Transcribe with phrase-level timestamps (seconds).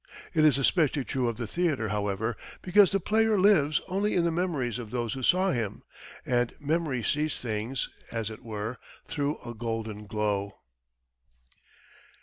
[0.33, 4.31] It is especially true of the theatre, however, because the player lives only in the
[4.31, 5.83] memories of those who saw him,
[6.25, 10.55] and memory sees things, as it were, through a golden glow.